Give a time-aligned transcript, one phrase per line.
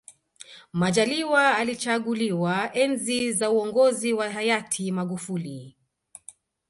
[0.73, 5.77] majaliwa alichaguliwa enzi za uongozi wa hayati magufuli